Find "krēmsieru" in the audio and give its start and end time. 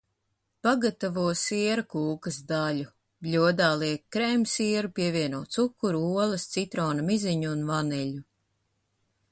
4.17-4.93